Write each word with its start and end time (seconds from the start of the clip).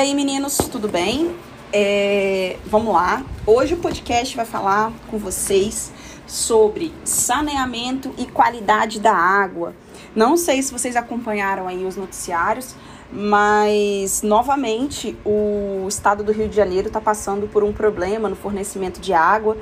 Aí, 0.00 0.14
meninos, 0.14 0.56
tudo 0.56 0.88
bem? 0.88 1.36
É, 1.70 2.56
vamos 2.64 2.94
lá. 2.94 3.22
Hoje 3.46 3.74
o 3.74 3.76
podcast 3.76 4.34
vai 4.34 4.46
falar 4.46 4.90
com 5.10 5.18
vocês 5.18 5.92
sobre 6.26 6.90
saneamento 7.04 8.10
e 8.16 8.24
qualidade 8.24 8.98
da 8.98 9.12
água. 9.12 9.74
Não 10.16 10.38
sei 10.38 10.62
se 10.62 10.72
vocês 10.72 10.96
acompanharam 10.96 11.68
aí 11.68 11.84
os 11.84 11.96
noticiários, 11.96 12.74
mas 13.12 14.22
novamente 14.22 15.18
o 15.22 15.84
estado 15.86 16.24
do 16.24 16.32
Rio 16.32 16.48
de 16.48 16.56
Janeiro 16.56 16.86
está 16.86 16.98
passando 16.98 17.46
por 17.46 17.62
um 17.62 17.70
problema 17.70 18.26
no 18.26 18.36
fornecimento 18.36 19.02
de 19.02 19.12
água 19.12 19.54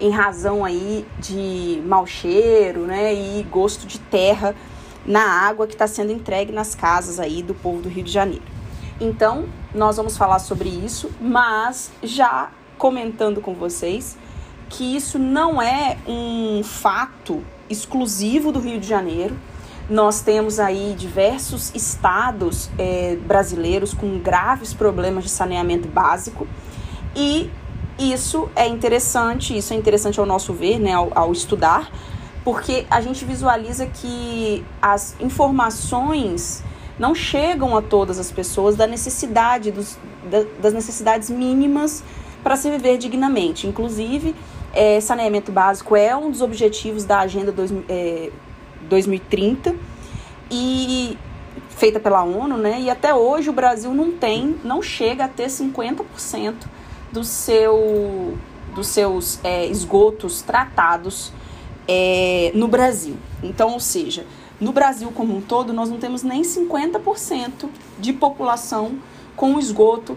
em 0.00 0.08
razão 0.08 0.64
aí 0.64 1.04
de 1.18 1.82
mau 1.84 2.06
cheiro, 2.06 2.86
né, 2.86 3.12
e 3.12 3.42
gosto 3.50 3.86
de 3.86 3.98
terra 3.98 4.56
na 5.04 5.46
água 5.46 5.66
que 5.66 5.74
está 5.74 5.86
sendo 5.86 6.10
entregue 6.10 6.52
nas 6.52 6.74
casas 6.74 7.20
aí 7.20 7.42
do 7.42 7.52
povo 7.52 7.82
do 7.82 7.88
Rio 7.90 8.02
de 8.02 8.10
Janeiro. 8.10 8.53
Então, 9.00 9.46
nós 9.74 9.96
vamos 9.96 10.16
falar 10.16 10.38
sobre 10.38 10.68
isso, 10.68 11.10
mas 11.20 11.90
já 12.02 12.50
comentando 12.78 13.40
com 13.40 13.54
vocês 13.54 14.16
que 14.68 14.96
isso 14.96 15.18
não 15.18 15.60
é 15.60 15.98
um 16.06 16.62
fato 16.62 17.42
exclusivo 17.68 18.52
do 18.52 18.60
Rio 18.60 18.80
de 18.80 18.86
Janeiro. 18.86 19.36
Nós 19.88 20.20
temos 20.20 20.58
aí 20.58 20.94
diversos 20.96 21.74
estados 21.74 22.70
é, 22.78 23.16
brasileiros 23.16 23.92
com 23.92 24.18
graves 24.18 24.72
problemas 24.72 25.24
de 25.24 25.30
saneamento 25.30 25.88
básico 25.88 26.46
e 27.14 27.50
isso 27.98 28.48
é 28.56 28.66
interessante, 28.66 29.56
isso 29.56 29.72
é 29.72 29.76
interessante 29.76 30.18
ao 30.18 30.26
nosso 30.26 30.52
ver, 30.52 30.78
né, 30.78 30.92
ao, 30.92 31.10
ao 31.14 31.32
estudar, 31.32 31.90
porque 32.42 32.86
a 32.90 33.00
gente 33.00 33.24
visualiza 33.24 33.86
que 33.86 34.64
as 34.80 35.14
informações 35.20 36.64
não 36.98 37.14
chegam 37.14 37.76
a 37.76 37.82
todas 37.82 38.18
as 38.18 38.30
pessoas 38.30 38.76
da 38.76 38.86
necessidade 38.86 39.70
dos, 39.70 39.98
da, 40.30 40.44
das 40.60 40.72
necessidades 40.72 41.30
mínimas 41.30 42.02
para 42.42 42.56
se 42.56 42.70
viver 42.70 42.98
dignamente. 42.98 43.66
Inclusive, 43.66 44.34
é, 44.72 45.00
saneamento 45.00 45.50
básico 45.50 45.96
é 45.96 46.14
um 46.16 46.30
dos 46.30 46.40
objetivos 46.40 47.04
da 47.04 47.20
Agenda 47.20 47.50
dois, 47.50 47.72
é, 47.88 48.30
2030 48.88 49.74
e 50.50 51.16
feita 51.70 51.98
pela 51.98 52.22
ONU, 52.22 52.56
né? 52.56 52.80
E 52.80 52.90
até 52.90 53.14
hoje 53.14 53.50
o 53.50 53.52
Brasil 53.52 53.92
não 53.92 54.12
tem, 54.12 54.56
não 54.62 54.82
chega 54.82 55.24
a 55.24 55.28
ter 55.28 55.46
50% 55.46 56.54
do 57.12 57.24
seu, 57.24 58.36
dos 58.74 58.86
seus 58.88 59.40
é, 59.42 59.66
esgotos 59.66 60.42
tratados 60.42 61.32
é, 61.88 62.52
no 62.54 62.68
Brasil. 62.68 63.16
Então, 63.42 63.72
ou 63.72 63.80
seja, 63.80 64.24
no 64.64 64.72
Brasil 64.72 65.12
como 65.14 65.36
um 65.36 65.42
todo, 65.42 65.74
nós 65.74 65.90
não 65.90 65.98
temos 65.98 66.22
nem 66.22 66.40
50% 66.40 67.68
de 67.98 68.14
população 68.14 68.98
com 69.36 69.58
esgoto 69.58 70.16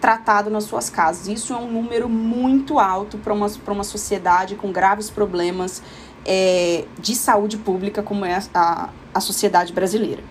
tratado 0.00 0.48
nas 0.48 0.64
suas 0.64 0.88
casas. 0.88 1.26
Isso 1.26 1.52
é 1.52 1.56
um 1.56 1.70
número 1.70 2.08
muito 2.08 2.78
alto 2.78 3.18
para 3.18 3.34
uma, 3.34 3.48
uma 3.66 3.82
sociedade 3.82 4.54
com 4.54 4.70
graves 4.70 5.10
problemas 5.10 5.82
é, 6.24 6.84
de 7.00 7.16
saúde 7.16 7.56
pública 7.56 8.00
como 8.00 8.24
é 8.24 8.40
a, 8.54 8.90
a 9.12 9.20
sociedade 9.20 9.72
brasileira. 9.72 10.22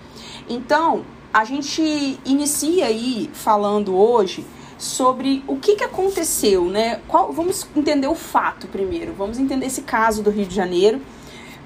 Então, 0.48 1.04
a 1.34 1.44
gente 1.44 2.18
inicia 2.24 2.86
aí 2.86 3.30
falando 3.34 3.98
hoje 3.98 4.46
sobre 4.78 5.44
o 5.46 5.58
que, 5.58 5.76
que 5.76 5.84
aconteceu, 5.84 6.66
né? 6.70 7.02
Qual, 7.06 7.34
vamos 7.34 7.68
entender 7.76 8.08
o 8.08 8.16
fato 8.16 8.66
primeiro, 8.68 9.14
vamos 9.14 9.38
entender 9.38 9.66
esse 9.66 9.82
caso 9.82 10.24
do 10.24 10.30
Rio 10.30 10.46
de 10.46 10.56
Janeiro 10.56 11.02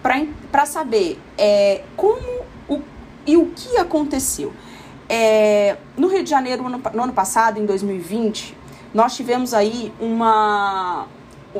para 0.01 0.65
saber 0.65 1.19
é, 1.37 1.83
como 1.95 2.41
o, 2.67 2.81
e 3.25 3.37
o 3.37 3.47
que 3.47 3.77
aconteceu. 3.77 4.53
É, 5.07 5.77
no 5.97 6.07
Rio 6.07 6.23
de 6.23 6.29
Janeiro, 6.29 6.63
no, 6.63 6.77
no 6.77 7.03
ano 7.03 7.13
passado, 7.13 7.59
em 7.59 7.65
2020, 7.65 8.57
nós 8.93 9.15
tivemos 9.15 9.53
aí 9.53 9.93
uma 9.99 11.07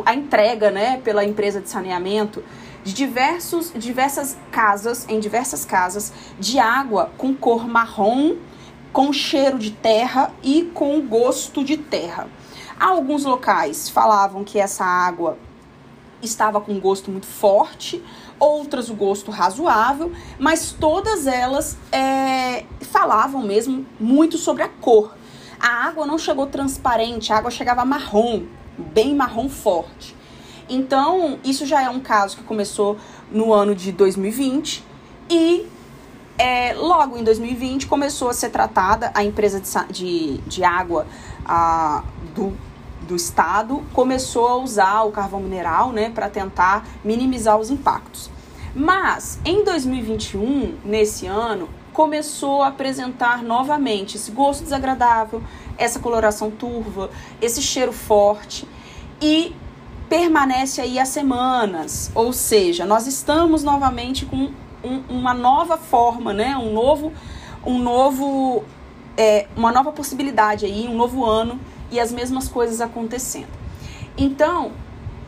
a 0.06 0.16
entrega, 0.16 0.72
né, 0.72 1.02
pela 1.04 1.26
empresa 1.26 1.60
de 1.60 1.70
saneamento 1.70 2.42
de 2.84 2.94
diversos, 2.94 3.72
diversas 3.76 4.38
casas, 4.52 5.06
em 5.08 5.20
diversas 5.20 5.66
casas, 5.66 6.12
de 6.40 6.58
água 6.58 7.12
com 7.18 7.36
cor 7.36 7.68
marrom, 7.68 8.38
com 8.92 9.14
cheiro 9.14 9.60
de 9.60 9.72
terra 9.72 10.32
e 10.42 10.64
com 10.74 11.00
gosto 11.02 11.64
de 11.64 11.78
terra. 11.78 12.28
Alguns 12.80 13.24
locais 13.24 13.90
falavam 13.90 14.44
que 14.44 14.60
essa 14.60 14.84
água 14.84 15.38
estava 16.22 16.60
com 16.60 16.80
gosto 16.80 17.12
muito 17.12 17.28
forte, 17.28 18.04
outras 18.42 18.90
o 18.90 18.96
gosto 18.96 19.30
razoável, 19.30 20.12
mas 20.40 20.72
todas 20.72 21.28
elas 21.28 21.78
é, 21.92 22.66
falavam 22.82 23.44
mesmo 23.44 23.86
muito 24.00 24.38
sobre 24.38 24.64
a 24.64 24.68
cor. 24.68 25.14
A 25.60 25.86
água 25.86 26.08
não 26.08 26.18
chegou 26.18 26.48
transparente, 26.48 27.32
a 27.32 27.38
água 27.38 27.52
chegava 27.52 27.86
marrom, 27.86 28.44
bem 28.76 29.16
marrom 29.16 29.48
forte. 29.48 30.16
Então, 30.68 31.38
isso 31.44 31.68
já 31.68 31.84
é 31.84 31.90
um 31.90 32.00
caso 32.00 32.38
que 32.38 32.44
começou 32.44 32.98
no 33.32 33.54
ano 33.54 33.76
de 33.76 33.92
2020 33.92 34.84
e 35.30 35.68
é, 36.38 36.74
logo 36.74 37.18
em 37.18 37.24
2020 37.24 37.86
começou 37.86 38.30
a 38.30 38.34
ser 38.34 38.50
tratada 38.50 39.12
a 39.14 39.24
empresa 39.24 39.62
de, 39.62 39.94
de, 39.94 40.38
de 40.48 40.64
água 40.64 41.06
a, 41.46 42.04
do 42.34 42.58
do 43.12 43.16
estado 43.18 43.84
começou 43.94 44.48
a 44.48 44.56
usar 44.56 45.02
o 45.04 45.12
carvão 45.12 45.42
mineral, 45.42 45.92
né, 45.92 46.10
para 46.10 46.30
tentar 46.30 46.88
minimizar 47.04 47.60
os 47.60 47.70
impactos. 47.70 48.31
Mas 48.76 49.40
em 49.44 49.64
2021, 49.64 50.78
nesse 50.86 51.28
ano, 51.28 51.70
começou 51.92 52.62
a 52.62 52.68
apresentar 52.68 53.44
novamente 53.44 54.16
esse 54.16 54.32
gosto 54.32 54.64
desagradável, 54.64 55.44
essa 55.78 56.00
coloração 56.00 56.50
turva, 56.50 57.10
esse 57.42 57.62
cheiro 57.62 57.92
forte 57.92 58.66
e 59.22 59.54
permanece 60.08 60.82
aí 60.82 61.00
há 61.00 61.06
semanas. 61.06 62.12
Ou 62.16 62.32
seja, 62.32 62.86
nós 62.86 63.08
estamos 63.08 63.64
novamente 63.64 64.26
com 64.26 64.52
um, 64.84 65.04
uma 65.10 65.34
nova 65.34 65.78
forma, 65.78 66.34
né? 66.34 66.56
Um 66.58 66.74
novo, 66.74 67.12
um 67.66 67.78
novo, 67.78 68.64
é, 69.18 69.48
uma 69.56 69.72
nova 69.72 69.92
possibilidade 69.92 70.66
aí, 70.66 70.88
um 70.88 70.96
novo 70.96 71.26
ano 71.26 71.60
e 71.92 72.00
as 72.00 72.12
mesmas 72.12 72.48
coisas 72.48 72.80
acontecendo. 72.80 73.62
Então, 74.18 74.72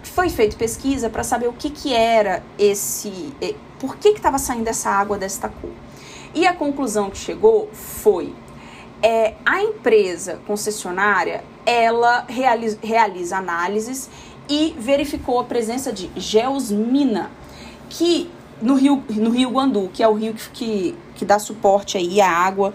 foi 0.10 0.30
feita 0.30 0.56
pesquisa 0.58 1.10
para 1.10 1.24
saber 1.24 1.48
o 1.48 1.54
que, 1.54 1.70
que 1.70 1.94
era 1.94 2.44
esse. 2.58 3.34
Por 3.80 3.98
que 3.98 4.10
estava 4.10 4.38
saindo 4.38 4.68
essa 4.68 4.90
água 4.90 5.18
desta 5.18 5.50
cor. 5.50 5.72
E 6.34 6.48
a 6.48 6.54
conclusão 6.54 7.10
que 7.10 7.18
chegou 7.18 7.70
foi: 7.74 8.34
é, 9.02 9.36
a 9.46 9.62
empresa 9.62 10.40
concessionária 10.48 11.44
ela 11.66 12.26
realiza, 12.28 12.78
realiza 12.82 13.38
análises 13.38 14.10
e 14.50 14.76
verificou 14.78 15.40
a 15.40 15.44
presença 15.44 15.92
de 15.92 16.10
geosmina, 16.16 17.32
que 17.90 18.30
no 18.62 18.76
rio, 18.76 19.04
no 19.10 19.30
rio 19.30 19.50
Guandu, 19.50 19.90
que 19.94 20.02
é 20.02 20.08
o 20.08 20.14
rio 20.14 20.34
que, 20.34 20.50
que, 20.50 20.96
que 21.16 21.26
dá 21.26 21.40
suporte 21.40 21.98
aí 21.98 22.22
à 22.22 22.30
água 22.30 22.74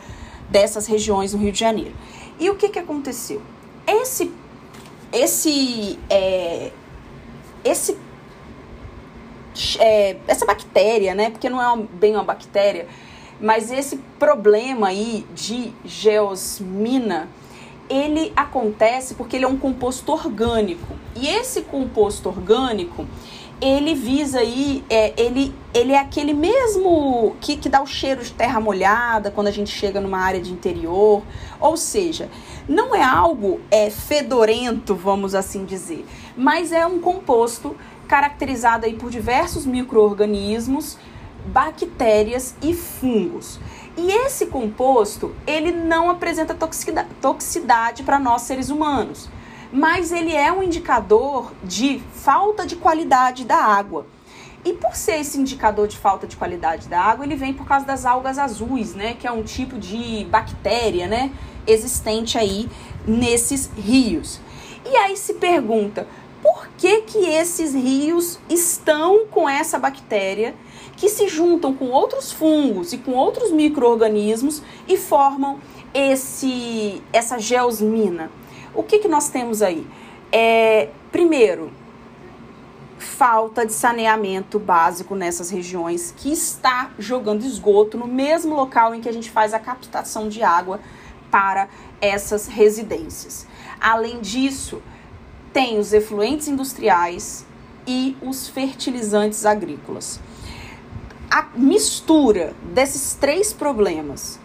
dessas 0.49 0.87
regiões 0.87 1.35
no 1.35 1.41
Rio 1.41 1.53
de 1.53 1.59
Janeiro. 1.59 1.95
E 2.39 2.49
o 2.51 2.57
que, 2.57 2.69
que 2.69 2.79
aconteceu? 2.79 3.43
Esse, 3.87 4.33
esse, 5.13 5.99
é, 6.09 6.73
esse, 7.69 7.97
é, 9.79 10.17
essa 10.27 10.47
bactéria, 10.47 11.15
né? 11.15 11.31
Porque 11.31 11.49
não 11.49 11.61
é 11.61 11.87
bem 11.95 12.15
uma 12.15 12.25
bactéria, 12.25 12.87
mas 13.41 13.71
esse 13.71 13.99
problema 14.19 14.89
aí 14.89 15.27
de 15.35 15.73
geosmina, 15.85 17.29
ele 17.89 18.33
acontece 18.37 19.15
porque 19.15 19.37
ele 19.37 19.45
é 19.45 19.49
um 19.49 19.57
composto 19.57 20.13
orgânico. 20.13 20.95
E 21.17 21.27
esse 21.27 21.63
composto 21.63 22.29
orgânico, 22.29 23.07
ele 23.61 23.95
visa 23.95 24.41
aí, 24.41 24.85
é, 24.89 25.13
ele, 25.21 25.55
ele 25.75 25.93
é 25.93 25.99
aquele 25.99 26.33
mesmo 26.33 27.35
que, 27.41 27.57
que 27.57 27.69
dá 27.69 27.83
o 27.83 27.87
cheiro 27.87 28.23
de 28.23 28.33
terra 28.33 28.61
molhada 28.61 29.31
quando 29.31 29.49
a 29.49 29.51
gente 29.51 29.71
chega 29.71 30.01
numa 30.01 30.19
área 30.19 30.41
de 30.41 30.53
interior. 30.53 31.23
Ou 31.61 31.77
seja, 31.77 32.29
não 32.69 32.95
é 32.95 33.03
algo 33.03 33.61
é, 33.71 33.91
fedorento, 33.91 34.95
vamos 34.95 35.35
assim 35.35 35.65
dizer, 35.65 36.05
mas 36.39 36.73
é 36.73 36.87
um 36.87 37.01
composto 37.01 37.77
caracterizado 38.07 38.87
aí 38.87 38.95
por 38.95 39.11
diversos 39.11 39.67
micro-organismos, 39.67 40.97
bactérias 41.47 42.55
e 42.63 42.73
fungos. 42.73 43.61
E 43.97 44.11
esse 44.11 44.47
composto, 44.47 45.35
ele 45.47 45.73
não 45.73 46.09
apresenta 46.09 46.57
toxicidade 47.21 48.03
para 48.03 48.19
nós 48.19 48.43
seres 48.43 48.71
humanos 48.71 49.29
mas 49.73 50.13
ele 50.13 50.35
é 50.35 50.51
um 50.51 50.63
indicador 50.63 51.53
de 51.63 52.01
falta 52.15 52.67
de 52.67 52.77
qualidade 52.77 53.45
da 53.45 53.57
água. 53.57 54.07
E 54.65 54.73
por 54.73 54.95
ser 54.97 55.21
esse 55.21 55.39
indicador 55.39 55.87
de 55.87 55.97
falta 55.97 56.27
de 56.27 56.37
qualidade 56.37 56.89
da 56.89 57.01
água, 57.01 57.25
ele 57.25 57.37
vem 57.37 57.55
por 57.55 57.67
causa 57.67 57.87
das 57.87 58.05
algas 58.05 58.39
azuis, 58.39 58.95
né, 58.95 59.15
que 59.15 59.27
é 59.27 59.31
um 59.31 59.43
tipo 59.43 59.79
de 59.79 60.27
bactéria, 60.31 61.07
né, 61.07 61.31
existente 61.67 62.37
aí 62.37 62.69
nesses 63.07 63.71
rios. 63.77 64.41
E 64.85 64.97
aí 64.97 65.17
se 65.17 65.35
pergunta, 65.35 66.07
por 66.43 66.69
que 66.77 67.03
que 67.03 67.19
esses 67.19 67.75
rios 67.75 68.39
estão 68.49 69.27
com 69.27 69.49
essa 69.49 69.79
bactéria 69.79 70.55
que 70.97 71.09
se 71.09 71.29
juntam 71.29 71.75
com 71.75 71.87
outros 71.87 72.33
fungos 72.33 72.93
e 72.93 72.99
com 72.99 73.13
outros 73.13 73.51
micro-organismos 73.51 74.63
e 74.87 74.97
formam 74.97 75.59
esse 75.93 77.03
essa 77.13 77.39
geosmina? 77.39 78.31
O 78.75 78.83
que, 78.83 78.99
que 78.99 79.09
nós 79.09 79.29
temos 79.29 79.63
aí? 79.63 79.87
É, 80.31 80.91
primeiro, 81.11 81.73
falta 82.99 83.65
de 83.65 83.73
saneamento 83.73 84.59
básico 84.59 85.15
nessas 85.15 85.51
regiões 85.51 86.13
que 86.17 86.33
está 86.33 86.91
jogando 86.99 87.45
esgoto 87.45 87.97
no 87.97 88.07
mesmo 88.07 88.55
local 88.55 88.95
em 88.95 89.01
que 89.01 89.09
a 89.09 89.13
gente 89.13 89.31
faz 89.31 89.55
a 89.55 89.59
captação 89.59 90.29
de 90.29 90.43
água 90.43 90.81
para 91.31 91.69
essas 92.01 92.47
residências. 92.47 93.47
Além 93.81 94.21
disso, 94.21 94.83
tem 95.53 95.79
os 95.79 95.93
efluentes 95.93 96.49
industriais 96.49 97.47
e 97.87 98.17
os 98.23 98.49
fertilizantes 98.49 99.47
agrícolas. 99.47 100.21
A 101.31 101.49
mistura 101.55 102.55
desses 102.75 103.15
três 103.15 103.53
problemas 103.53 104.39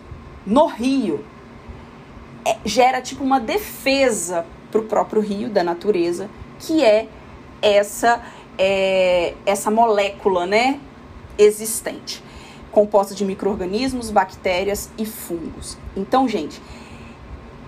no 0.46 0.68
rio 0.68 1.24
é, 2.46 2.58
gera 2.66 3.02
tipo 3.02 3.24
uma 3.24 3.40
defesa 3.40 4.46
para 4.72 4.82
o 4.82 4.84
próprio 4.84 5.22
rio 5.22 5.50
da 5.50 5.64
natureza, 5.64 6.30
que 6.60 6.84
é 6.84 7.08
essa 7.62 8.22
é, 8.58 9.34
essa 9.46 9.72
molécula, 9.72 10.46
né, 10.46 10.80
existente, 11.38 12.24
composta 12.72 13.16
de 13.16 13.26
micro-organismos, 13.26 14.10
bactérias 14.10 14.90
e 14.98 15.06
fungos. 15.06 15.78
Então, 15.96 16.28
gente, 16.28 16.62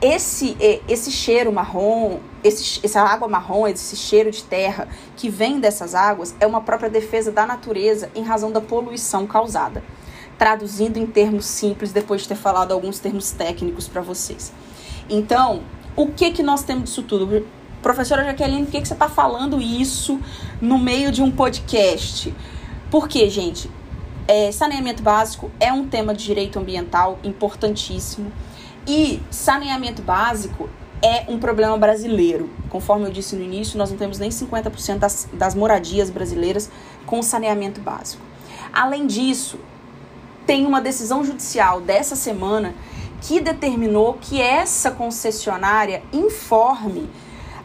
esse, 0.05 0.55
é, 0.59 0.81
esse 0.87 1.11
cheiro 1.11 1.51
marrom, 1.51 2.19
esse, 2.43 2.79
essa 2.85 3.01
água 3.01 3.27
marrom, 3.27 3.67
esse 3.67 3.95
cheiro 3.95 4.29
de 4.29 4.43
terra 4.43 4.87
que 5.17 5.29
vem 5.29 5.59
dessas 5.59 5.95
águas 5.95 6.35
é 6.39 6.45
uma 6.45 6.61
própria 6.61 6.91
defesa 6.91 7.31
da 7.31 7.43
natureza 7.43 8.11
em 8.13 8.21
razão 8.21 8.51
da 8.51 8.61
poluição 8.61 9.25
causada. 9.25 9.83
Traduzindo 10.37 10.97
em 10.97 11.07
termos 11.07 11.45
simples, 11.45 11.91
depois 11.91 12.21
de 12.21 12.27
ter 12.27 12.35
falado 12.35 12.71
alguns 12.71 12.99
termos 12.99 13.31
técnicos 13.31 13.87
para 13.87 14.01
vocês. 14.01 14.53
Então, 15.09 15.63
o 15.95 16.11
que 16.11 16.29
que 16.29 16.43
nós 16.43 16.61
temos 16.61 16.83
disso 16.83 17.01
tudo? 17.01 17.47
Professora 17.81 18.23
Jaqueline, 18.23 18.65
por 18.65 18.73
que, 18.73 18.81
que 18.81 18.87
você 18.87 18.93
está 18.93 19.09
falando 19.09 19.59
isso 19.59 20.19
no 20.61 20.77
meio 20.77 21.11
de 21.11 21.23
um 21.23 21.31
podcast? 21.31 22.31
Porque, 22.91 23.27
gente, 23.27 23.71
é, 24.27 24.51
saneamento 24.51 25.01
básico 25.01 25.49
é 25.59 25.73
um 25.73 25.87
tema 25.87 26.13
de 26.13 26.25
direito 26.25 26.59
ambiental 26.59 27.17
importantíssimo. 27.23 28.31
E 28.87 29.21
saneamento 29.31 30.01
básico 30.01 30.69
é 31.01 31.25
um 31.27 31.39
problema 31.39 31.77
brasileiro. 31.77 32.49
Conforme 32.69 33.05
eu 33.05 33.11
disse 33.11 33.35
no 33.35 33.43
início, 33.43 33.77
nós 33.77 33.89
não 33.89 33.97
temos 33.97 34.19
nem 34.19 34.29
50% 34.29 34.99
das, 34.99 35.27
das 35.33 35.55
moradias 35.55 36.09
brasileiras 36.09 36.69
com 37.05 37.21
saneamento 37.21 37.81
básico. 37.81 38.23
Além 38.71 39.07
disso, 39.07 39.59
tem 40.45 40.65
uma 40.65 40.81
decisão 40.81 41.23
judicial 41.23 41.81
dessa 41.81 42.15
semana 42.15 42.75
que 43.21 43.39
determinou 43.39 44.17
que 44.21 44.41
essa 44.41 44.91
concessionária 44.91 46.03
informe 46.13 47.09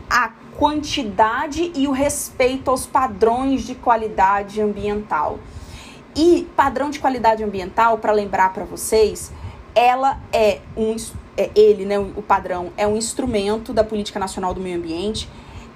a 0.09 0.31
quantidade 0.57 1.71
e 1.75 1.87
o 1.87 1.93
respeito 1.93 2.71
aos 2.71 2.87
padrões 2.87 3.63
de 3.63 3.75
qualidade 3.75 4.61
ambiental. 4.61 5.39
E 6.17 6.49
padrão 6.57 6.91
de 6.91 6.99
qualidade 6.99 7.45
ambiental, 7.45 7.99
para 7.99 8.13
lembrar 8.13 8.53
para 8.53 8.65
vocês, 8.65 9.33
ela 9.75 10.21
é 10.33 10.61
um 10.77 10.97
é, 11.37 11.51
ele, 11.55 11.85
né, 11.85 11.99
o 11.99 12.23
padrão 12.23 12.73
é 12.77 12.87
um 12.87 12.97
instrumento 12.97 13.73
da 13.73 13.83
política 13.83 14.19
nacional 14.19 14.53
do 14.53 14.61
meio 14.61 14.77
ambiente 14.77 15.29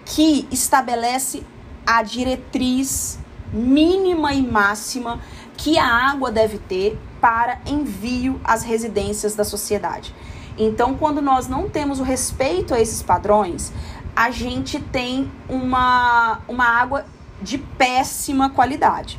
que 0.04 0.46
estabelece 0.50 1.42
a 1.86 2.02
diretriz 2.02 3.18
mínima 3.52 4.34
e 4.34 4.42
máxima 4.42 5.20
que 5.56 5.78
a 5.78 5.86
água 5.86 6.30
deve 6.30 6.58
ter 6.58 6.98
para 7.20 7.60
envio 7.66 8.40
às 8.44 8.62
residências 8.62 9.34
da 9.34 9.44
sociedade. 9.44 10.14
Então, 10.58 10.94
quando 10.96 11.22
nós 11.22 11.48
não 11.48 11.68
temos 11.68 12.00
o 12.00 12.02
respeito 12.02 12.74
a 12.74 12.80
esses 12.80 13.02
padrões, 13.02 13.72
a 14.14 14.30
gente 14.30 14.78
tem 14.78 15.30
uma, 15.48 16.40
uma 16.46 16.64
água 16.64 17.06
de 17.42 17.58
péssima 17.58 18.50
qualidade. 18.50 19.18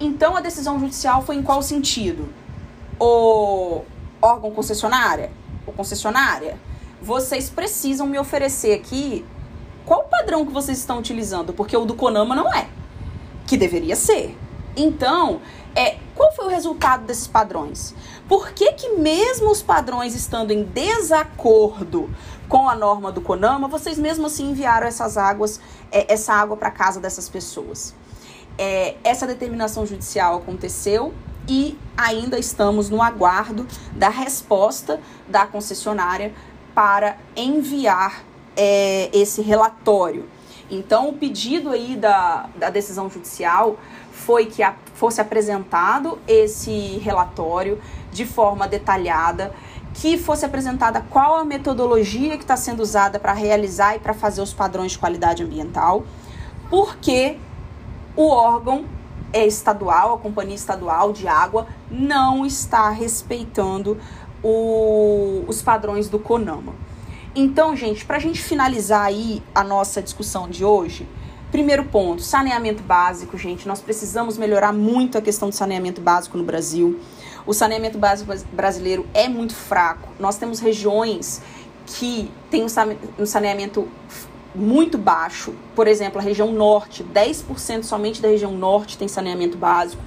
Então 0.00 0.36
a 0.36 0.40
decisão 0.40 0.80
judicial 0.80 1.22
foi 1.22 1.36
em 1.36 1.42
qual 1.42 1.62
sentido? 1.62 2.28
O 2.98 3.82
órgão 4.22 4.52
concessionária, 4.52 5.30
ou 5.66 5.72
concessionária, 5.74 6.58
vocês 7.02 7.50
precisam 7.50 8.06
me 8.06 8.18
oferecer 8.18 8.74
aqui 8.74 9.24
qual 9.84 10.02
o 10.02 10.04
padrão 10.04 10.46
que 10.46 10.52
vocês 10.52 10.78
estão 10.78 10.98
utilizando, 10.98 11.52
porque 11.52 11.76
o 11.76 11.84
do 11.84 11.94
Conama 11.94 12.34
não 12.34 12.52
é, 12.54 12.68
que 13.46 13.56
deveria 13.56 13.96
ser. 13.96 14.38
Então, 14.76 15.40
é, 15.74 15.96
qual 16.14 16.32
foi 16.32 16.46
o 16.46 16.48
resultado 16.48 17.04
desses 17.04 17.26
padrões? 17.26 17.94
Por 18.28 18.52
que, 18.52 18.72
que 18.72 18.90
mesmo 18.90 19.50
os 19.50 19.60
padrões 19.60 20.14
estando 20.14 20.50
em 20.50 20.62
desacordo 20.62 22.08
com 22.48 22.68
a 22.68 22.74
norma 22.74 23.10
do 23.10 23.20
CONAMA, 23.20 23.68
vocês 23.68 23.98
mesmo 23.98 24.26
assim 24.26 24.50
enviaram 24.50 24.86
essas 24.86 25.16
águas, 25.16 25.60
é, 25.90 26.12
essa 26.12 26.32
água 26.32 26.56
para 26.56 26.70
casa 26.70 27.00
dessas 27.00 27.28
pessoas? 27.28 27.94
É, 28.56 28.96
essa 29.02 29.26
determinação 29.26 29.84
judicial 29.84 30.36
aconteceu 30.36 31.12
e 31.48 31.78
ainda 31.96 32.38
estamos 32.38 32.88
no 32.90 33.02
aguardo 33.02 33.66
da 33.94 34.08
resposta 34.08 35.00
da 35.28 35.46
concessionária 35.46 36.32
para 36.74 37.16
enviar 37.36 38.22
é, 38.56 39.10
esse 39.12 39.42
relatório. 39.42 40.28
Então, 40.70 41.10
o 41.10 41.12
pedido 41.12 41.70
aí 41.70 41.96
da, 41.96 42.48
da 42.56 42.70
decisão 42.70 43.10
judicial 43.10 43.76
foi 44.10 44.46
que 44.46 44.62
a, 44.62 44.74
fosse 44.94 45.20
apresentado 45.20 46.18
esse 46.26 46.98
relatório 46.98 47.80
de 48.10 48.24
forma 48.24 48.66
detalhada, 48.66 49.54
que 49.94 50.16
fosse 50.16 50.46
apresentada 50.46 51.04
qual 51.10 51.36
a 51.36 51.44
metodologia 51.44 52.36
que 52.36 52.44
está 52.44 52.56
sendo 52.56 52.80
usada 52.80 53.18
para 53.18 53.32
realizar 53.32 53.96
e 53.96 53.98
para 53.98 54.14
fazer 54.14 54.40
os 54.40 54.54
padrões 54.54 54.92
de 54.92 54.98
qualidade 54.98 55.42
ambiental, 55.42 56.04
porque 56.70 57.36
o 58.16 58.28
órgão 58.28 58.86
estadual, 59.32 60.14
a 60.14 60.18
companhia 60.18 60.54
estadual 60.54 61.12
de 61.12 61.26
água 61.26 61.66
não 61.90 62.44
está 62.44 62.90
respeitando 62.90 63.98
o, 64.42 65.44
os 65.46 65.62
padrões 65.62 66.08
do 66.08 66.18
CONAMA. 66.18 66.74
Então, 67.34 67.74
gente, 67.74 68.04
para 68.04 68.16
a 68.16 68.20
gente 68.20 68.42
finalizar 68.42 69.06
aí 69.06 69.42
a 69.54 69.64
nossa 69.64 70.02
discussão 70.02 70.48
de 70.48 70.64
hoje, 70.64 71.08
primeiro 71.50 71.84
ponto, 71.84 72.20
saneamento 72.20 72.82
básico, 72.82 73.38
gente, 73.38 73.66
nós 73.66 73.80
precisamos 73.80 74.36
melhorar 74.36 74.72
muito 74.72 75.16
a 75.16 75.20
questão 75.22 75.48
do 75.48 75.54
saneamento 75.54 76.00
básico 76.00 76.36
no 76.36 76.44
Brasil. 76.44 77.00
O 77.46 77.54
saneamento 77.54 77.98
básico 77.98 78.30
brasileiro 78.52 79.06
é 79.14 79.28
muito 79.28 79.54
fraco. 79.54 80.08
Nós 80.18 80.36
temos 80.36 80.60
regiões 80.60 81.42
que 81.86 82.30
têm 82.50 82.64
um 83.18 83.26
saneamento 83.26 83.88
muito 84.54 84.98
baixo. 84.98 85.54
Por 85.74 85.86
exemplo, 85.86 86.18
a 86.18 86.22
região 86.22 86.52
norte, 86.52 87.04
10% 87.04 87.84
somente 87.84 88.20
da 88.20 88.28
região 88.28 88.52
norte 88.52 88.98
tem 88.98 89.08
saneamento 89.08 89.56
básico. 89.56 90.02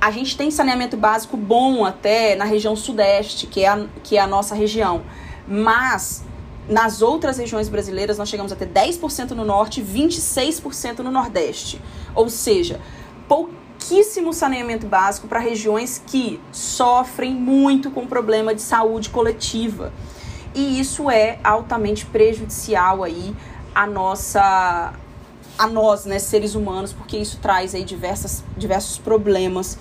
A 0.00 0.10
gente 0.10 0.36
tem 0.36 0.50
saneamento 0.50 0.96
básico 0.96 1.36
bom 1.36 1.84
até 1.84 2.34
na 2.34 2.44
região 2.44 2.76
sudeste, 2.76 3.46
que 3.46 3.64
é 3.64 3.68
a, 3.68 3.86
que 4.02 4.16
é 4.16 4.20
a 4.20 4.26
nossa 4.26 4.54
região. 4.54 5.02
Mas 5.46 6.24
nas 6.68 7.02
outras 7.02 7.38
regiões 7.38 7.68
brasileiras 7.68 8.18
nós 8.18 8.28
chegamos 8.28 8.52
a 8.52 8.56
ter 8.56 8.68
10% 8.68 9.30
no 9.30 9.44
norte 9.44 9.80
e 9.80 9.84
26% 9.84 10.98
no 10.98 11.10
nordeste. 11.10 11.80
Ou 12.14 12.28
seja, 12.28 12.80
pouquíssimo 13.28 14.32
saneamento 14.32 14.86
básico 14.86 15.28
para 15.28 15.38
regiões 15.38 16.02
que 16.06 16.40
sofrem 16.52 17.34
muito 17.34 17.90
com 17.90 18.06
problema 18.06 18.54
de 18.54 18.62
saúde 18.62 19.10
coletiva 19.10 19.92
e 20.54 20.78
isso 20.78 21.10
é 21.10 21.38
altamente 21.42 22.06
prejudicial 22.06 23.02
aí 23.02 23.34
a 23.74 23.86
nossa 23.86 24.94
a 25.56 25.68
nós, 25.68 26.04
né, 26.04 26.18
seres 26.18 26.56
humanos, 26.56 26.92
porque 26.92 27.16
isso 27.16 27.38
traz 27.40 27.76
aí 27.76 27.84
diversas, 27.84 28.42
diversos 28.56 28.98
problemas 28.98 29.78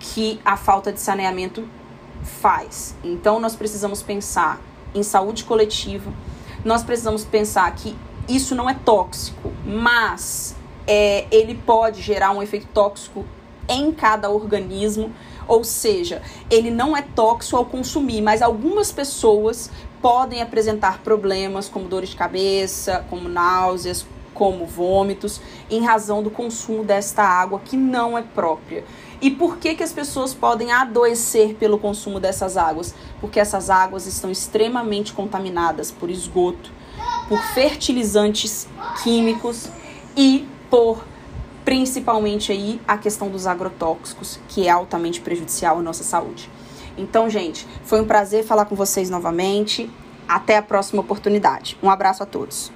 que 0.00 0.40
a 0.42 0.56
falta 0.56 0.90
de 0.90 0.98
saneamento 0.98 1.68
faz. 2.22 2.94
Então 3.04 3.38
nós 3.38 3.54
precisamos 3.54 4.02
pensar 4.02 4.58
em 4.94 5.02
saúde 5.02 5.44
coletiva. 5.44 6.10
Nós 6.64 6.82
precisamos 6.82 7.24
pensar 7.24 7.70
que 7.74 7.94
isso 8.28 8.54
não 8.54 8.68
é 8.68 8.74
tóxico, 8.74 9.52
mas 9.64 10.56
é, 10.86 11.26
ele 11.30 11.54
pode 11.54 12.00
gerar 12.00 12.30
um 12.30 12.42
efeito 12.42 12.66
tóxico 12.68 13.26
em 13.68 13.92
cada 13.92 14.30
organismo 14.30 15.12
ou 15.48 15.64
seja, 15.64 16.22
ele 16.50 16.70
não 16.70 16.96
é 16.96 17.02
tóxico 17.02 17.56
ao 17.56 17.64
consumir, 17.64 18.20
mas 18.20 18.42
algumas 18.42 18.92
pessoas 18.92 19.70
podem 20.00 20.42
apresentar 20.42 20.98
problemas 20.98 21.68
como 21.68 21.88
dores 21.88 22.10
de 22.10 22.16
cabeça, 22.16 23.04
como 23.10 23.28
náuseas, 23.28 24.06
como 24.34 24.64
vômitos, 24.66 25.40
em 25.68 25.84
razão 25.84 26.22
do 26.22 26.30
consumo 26.30 26.84
desta 26.84 27.22
água 27.24 27.60
que 27.64 27.76
não 27.76 28.16
é 28.16 28.22
própria. 28.22 28.84
E 29.20 29.30
por 29.30 29.56
que, 29.56 29.74
que 29.74 29.82
as 29.82 29.92
pessoas 29.92 30.32
podem 30.32 30.70
adoecer 30.70 31.54
pelo 31.54 31.76
consumo 31.76 32.20
dessas 32.20 32.56
águas? 32.56 32.94
Porque 33.20 33.40
essas 33.40 33.68
águas 33.68 34.06
estão 34.06 34.30
extremamente 34.30 35.12
contaminadas 35.12 35.90
por 35.90 36.08
esgoto, 36.08 36.70
por 37.28 37.40
fertilizantes 37.52 38.68
químicos 39.02 39.68
e 40.16 40.46
por 40.70 41.04
principalmente 41.68 42.50
aí 42.50 42.80
a 42.88 42.96
questão 42.96 43.28
dos 43.28 43.46
agrotóxicos, 43.46 44.40
que 44.48 44.66
é 44.66 44.70
altamente 44.70 45.20
prejudicial 45.20 45.78
à 45.78 45.82
nossa 45.82 46.02
saúde. 46.02 46.50
Então, 46.96 47.28
gente, 47.28 47.66
foi 47.84 48.00
um 48.00 48.06
prazer 48.06 48.42
falar 48.42 48.64
com 48.64 48.74
vocês 48.74 49.10
novamente. 49.10 49.90
Até 50.26 50.56
a 50.56 50.62
próxima 50.62 51.02
oportunidade. 51.02 51.76
Um 51.82 51.90
abraço 51.90 52.22
a 52.22 52.26
todos. 52.26 52.72